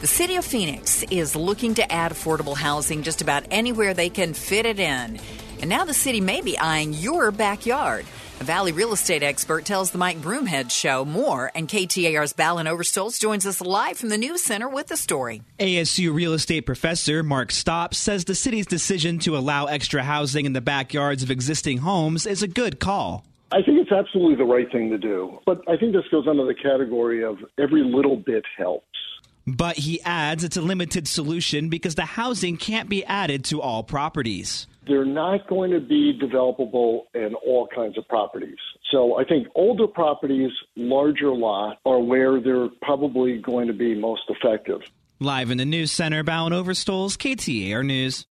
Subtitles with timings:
[0.00, 4.32] The city of Phoenix is looking to add affordable housing just about anywhere they can
[4.32, 5.18] fit it in.
[5.60, 8.06] And now the city may be eyeing your backyard.
[8.40, 13.18] A Valley real estate expert tells the Mike Broomhead Show more, and KTAR's Balin Overstolz
[13.18, 15.42] joins us live from the News Center with the story.
[15.58, 20.52] ASU real estate professor Mark Stapp says the city's decision to allow extra housing in
[20.52, 23.24] the backyards of existing homes is a good call.
[23.50, 25.40] I think it's absolutely the right thing to do.
[25.44, 28.84] But I think this goes under the category of every little bit helps.
[29.56, 33.82] But he adds it's a limited solution because the housing can't be added to all
[33.82, 34.66] properties.
[34.86, 38.58] They're not going to be developable in all kinds of properties.
[38.90, 44.22] So I think older properties, larger lot, are where they're probably going to be most
[44.28, 44.80] effective.
[45.20, 48.24] Live in the news center, Balin Overstolz, KTAR News.